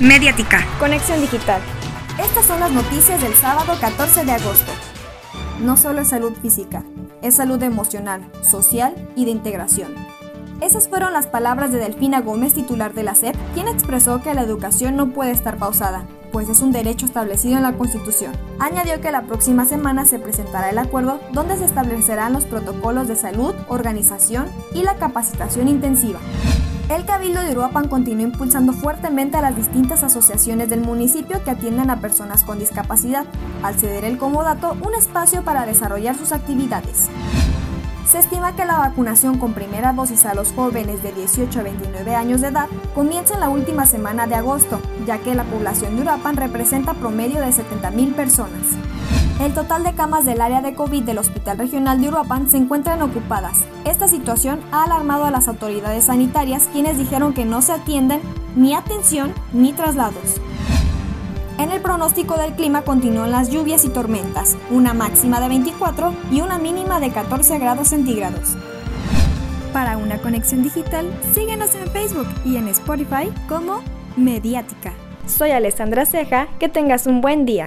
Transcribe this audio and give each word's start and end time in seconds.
Mediática. 0.00 0.66
Conexión 0.78 1.20
Digital. 1.20 1.60
Estas 2.18 2.46
son 2.46 2.58
las 2.60 2.72
noticias 2.72 3.20
del 3.20 3.34
sábado 3.34 3.74
14 3.78 4.24
de 4.24 4.32
agosto. 4.32 4.72
No 5.60 5.76
solo 5.76 6.00
es 6.00 6.08
salud 6.08 6.32
física, 6.40 6.84
es 7.20 7.34
salud 7.34 7.62
emocional, 7.62 8.26
social 8.40 8.94
y 9.14 9.26
de 9.26 9.32
integración. 9.32 9.94
Esas 10.62 10.88
fueron 10.88 11.12
las 11.12 11.26
palabras 11.26 11.70
de 11.70 11.80
Delfina 11.80 12.22
Gómez, 12.22 12.54
titular 12.54 12.94
de 12.94 13.02
la 13.02 13.14
SEP, 13.14 13.36
quien 13.52 13.68
expresó 13.68 14.22
que 14.22 14.32
la 14.32 14.40
educación 14.40 14.96
no 14.96 15.10
puede 15.10 15.32
estar 15.32 15.58
pausada, 15.58 16.06
pues 16.32 16.48
es 16.48 16.62
un 16.62 16.72
derecho 16.72 17.04
establecido 17.04 17.58
en 17.58 17.62
la 17.62 17.74
Constitución. 17.74 18.32
Añadió 18.58 19.02
que 19.02 19.12
la 19.12 19.24
próxima 19.24 19.66
semana 19.66 20.06
se 20.06 20.18
presentará 20.18 20.70
el 20.70 20.78
acuerdo 20.78 21.20
donde 21.32 21.58
se 21.58 21.66
establecerán 21.66 22.32
los 22.32 22.46
protocolos 22.46 23.06
de 23.06 23.16
salud, 23.16 23.54
organización 23.68 24.48
y 24.72 24.82
la 24.82 24.94
capacitación 24.94 25.68
intensiva. 25.68 26.20
El 26.90 27.04
Cabildo 27.04 27.40
de 27.40 27.52
Uruapan 27.52 27.86
continúa 27.86 28.24
impulsando 28.24 28.72
fuertemente 28.72 29.36
a 29.36 29.40
las 29.40 29.54
distintas 29.54 30.02
asociaciones 30.02 30.68
del 30.70 30.80
municipio 30.80 31.40
que 31.44 31.52
atienden 31.52 31.88
a 31.88 32.00
personas 32.00 32.42
con 32.42 32.58
discapacidad, 32.58 33.26
al 33.62 33.76
ceder 33.76 34.04
el 34.04 34.18
comodato 34.18 34.76
un 34.84 34.96
espacio 34.96 35.44
para 35.44 35.66
desarrollar 35.66 36.16
sus 36.16 36.32
actividades. 36.32 37.08
Se 38.06 38.18
estima 38.18 38.56
que 38.56 38.64
la 38.64 38.78
vacunación 38.78 39.38
con 39.38 39.54
primera 39.54 39.92
dosis 39.92 40.26
a 40.26 40.34
los 40.34 40.52
jóvenes 40.52 41.02
de 41.02 41.12
18 41.12 41.60
a 41.60 41.62
29 41.62 42.14
años 42.14 42.40
de 42.40 42.48
edad 42.48 42.68
comienza 42.94 43.34
en 43.34 43.40
la 43.40 43.50
última 43.50 43.86
semana 43.86 44.26
de 44.26 44.34
agosto, 44.34 44.80
ya 45.06 45.18
que 45.18 45.34
la 45.34 45.44
población 45.44 45.94
de 45.94 46.02
Uruapan 46.02 46.36
representa 46.36 46.94
promedio 46.94 47.40
de 47.40 47.48
70.000 47.48 48.14
personas. 48.14 48.62
El 49.40 49.54
total 49.54 49.84
de 49.84 49.94
camas 49.94 50.26
del 50.26 50.40
área 50.40 50.60
de 50.60 50.74
COVID 50.74 51.02
del 51.02 51.18
Hospital 51.18 51.58
Regional 51.58 52.00
de 52.00 52.08
Uruapan 52.08 52.50
se 52.50 52.58
encuentran 52.58 53.00
ocupadas. 53.00 53.64
Esta 53.84 54.08
situación 54.08 54.60
ha 54.70 54.84
alarmado 54.84 55.24
a 55.24 55.30
las 55.30 55.48
autoridades 55.48 56.06
sanitarias, 56.06 56.68
quienes 56.72 56.98
dijeron 56.98 57.32
que 57.32 57.46
no 57.46 57.62
se 57.62 57.72
atienden 57.72 58.20
ni 58.54 58.74
atención 58.74 59.32
ni 59.52 59.72
traslados. 59.72 60.40
Pronóstico 61.90 62.36
del 62.36 62.52
clima 62.52 62.82
continúan 62.82 63.32
las 63.32 63.50
lluvias 63.50 63.84
y 63.84 63.88
tormentas, 63.88 64.56
una 64.70 64.94
máxima 64.94 65.40
de 65.40 65.48
24 65.48 66.14
y 66.30 66.40
una 66.40 66.56
mínima 66.56 67.00
de 67.00 67.10
14 67.10 67.58
grados 67.58 67.88
centígrados. 67.88 68.50
Para 69.72 69.96
una 69.96 70.18
conexión 70.18 70.62
digital, 70.62 71.12
síguenos 71.34 71.74
en 71.74 71.90
Facebook 71.90 72.28
y 72.44 72.58
en 72.58 72.68
Spotify 72.68 73.32
como 73.48 73.82
Mediática. 74.16 74.92
Soy 75.26 75.50
Alessandra 75.50 76.06
Ceja, 76.06 76.46
que 76.60 76.68
tengas 76.68 77.08
un 77.08 77.20
buen 77.20 77.44
día. 77.44 77.66